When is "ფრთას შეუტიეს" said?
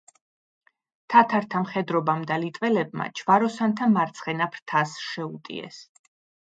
4.57-5.81